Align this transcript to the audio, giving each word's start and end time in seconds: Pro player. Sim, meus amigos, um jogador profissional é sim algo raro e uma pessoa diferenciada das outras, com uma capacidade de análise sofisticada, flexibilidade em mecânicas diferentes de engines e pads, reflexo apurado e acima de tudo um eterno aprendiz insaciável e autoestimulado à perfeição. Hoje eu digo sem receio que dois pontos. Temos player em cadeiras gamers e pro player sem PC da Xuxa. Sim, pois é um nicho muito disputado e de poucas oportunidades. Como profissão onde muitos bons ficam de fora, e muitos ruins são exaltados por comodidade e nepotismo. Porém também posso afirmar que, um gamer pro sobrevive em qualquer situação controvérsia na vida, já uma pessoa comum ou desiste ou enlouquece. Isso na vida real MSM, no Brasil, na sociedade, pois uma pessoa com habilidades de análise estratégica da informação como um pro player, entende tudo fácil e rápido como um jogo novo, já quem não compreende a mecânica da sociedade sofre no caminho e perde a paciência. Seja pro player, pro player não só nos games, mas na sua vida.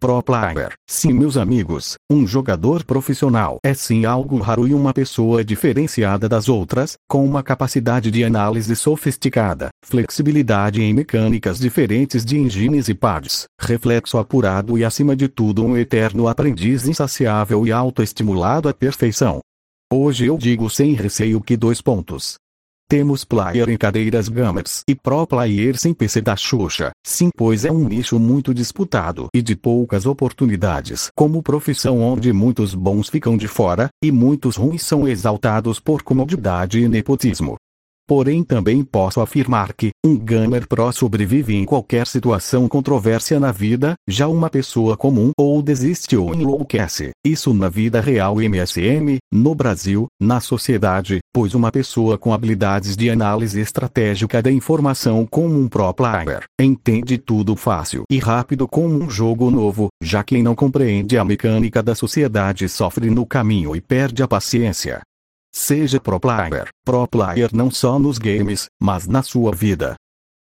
Pro 0.00 0.22
player. 0.22 0.72
Sim, 0.88 1.12
meus 1.12 1.36
amigos, 1.36 1.96
um 2.10 2.26
jogador 2.26 2.82
profissional 2.84 3.58
é 3.62 3.74
sim 3.74 4.06
algo 4.06 4.38
raro 4.38 4.66
e 4.66 4.72
uma 4.72 4.94
pessoa 4.94 5.44
diferenciada 5.44 6.26
das 6.26 6.48
outras, 6.48 6.94
com 7.06 7.22
uma 7.22 7.42
capacidade 7.42 8.10
de 8.10 8.24
análise 8.24 8.74
sofisticada, 8.74 9.68
flexibilidade 9.84 10.80
em 10.80 10.94
mecânicas 10.94 11.58
diferentes 11.58 12.24
de 12.24 12.38
engines 12.38 12.88
e 12.88 12.94
pads, 12.94 13.44
reflexo 13.60 14.16
apurado 14.16 14.78
e 14.78 14.86
acima 14.86 15.14
de 15.14 15.28
tudo 15.28 15.62
um 15.62 15.76
eterno 15.76 16.28
aprendiz 16.28 16.88
insaciável 16.88 17.66
e 17.66 17.70
autoestimulado 17.70 18.70
à 18.70 18.72
perfeição. 18.72 19.40
Hoje 19.92 20.24
eu 20.24 20.38
digo 20.38 20.70
sem 20.70 20.94
receio 20.94 21.42
que 21.42 21.58
dois 21.58 21.82
pontos. 21.82 22.36
Temos 22.90 23.24
player 23.24 23.70
em 23.70 23.76
cadeiras 23.76 24.28
gamers 24.28 24.82
e 24.88 24.96
pro 24.96 25.24
player 25.24 25.78
sem 25.78 25.94
PC 25.94 26.20
da 26.20 26.34
Xuxa. 26.34 26.90
Sim, 27.06 27.30
pois 27.36 27.64
é 27.64 27.70
um 27.70 27.84
nicho 27.84 28.18
muito 28.18 28.52
disputado 28.52 29.28
e 29.32 29.40
de 29.40 29.54
poucas 29.54 30.06
oportunidades. 30.06 31.08
Como 31.14 31.40
profissão 31.40 32.00
onde 32.00 32.32
muitos 32.32 32.74
bons 32.74 33.08
ficam 33.08 33.36
de 33.36 33.46
fora, 33.46 33.88
e 34.02 34.10
muitos 34.10 34.56
ruins 34.56 34.82
são 34.82 35.06
exaltados 35.06 35.78
por 35.78 36.02
comodidade 36.02 36.80
e 36.80 36.88
nepotismo. 36.88 37.54
Porém 38.10 38.42
também 38.42 38.82
posso 38.82 39.20
afirmar 39.20 39.72
que, 39.72 39.90
um 40.04 40.18
gamer 40.18 40.66
pro 40.66 40.90
sobrevive 40.90 41.54
em 41.54 41.64
qualquer 41.64 42.08
situação 42.08 42.66
controvérsia 42.66 43.38
na 43.38 43.52
vida, 43.52 43.94
já 44.08 44.26
uma 44.26 44.50
pessoa 44.50 44.96
comum 44.96 45.30
ou 45.38 45.62
desiste 45.62 46.16
ou 46.16 46.34
enlouquece. 46.34 47.10
Isso 47.24 47.54
na 47.54 47.68
vida 47.68 48.00
real 48.00 48.42
MSM, 48.42 49.18
no 49.32 49.54
Brasil, 49.54 50.08
na 50.20 50.40
sociedade, 50.40 51.20
pois 51.32 51.54
uma 51.54 51.70
pessoa 51.70 52.18
com 52.18 52.34
habilidades 52.34 52.96
de 52.96 53.08
análise 53.08 53.60
estratégica 53.60 54.42
da 54.42 54.50
informação 54.50 55.24
como 55.24 55.56
um 55.56 55.68
pro 55.68 55.94
player, 55.94 56.42
entende 56.60 57.16
tudo 57.16 57.54
fácil 57.54 58.02
e 58.10 58.18
rápido 58.18 58.66
como 58.66 58.92
um 58.92 59.08
jogo 59.08 59.52
novo, 59.52 59.86
já 60.02 60.24
quem 60.24 60.42
não 60.42 60.56
compreende 60.56 61.16
a 61.16 61.24
mecânica 61.24 61.80
da 61.80 61.94
sociedade 61.94 62.68
sofre 62.68 63.08
no 63.08 63.24
caminho 63.24 63.76
e 63.76 63.80
perde 63.80 64.20
a 64.20 64.26
paciência. 64.26 65.00
Seja 65.52 66.00
pro 66.00 66.20
player, 66.20 66.68
pro 66.84 67.08
player 67.08 67.50
não 67.52 67.70
só 67.70 67.98
nos 67.98 68.18
games, 68.18 68.66
mas 68.80 69.08
na 69.08 69.22
sua 69.22 69.52
vida. 69.52 69.96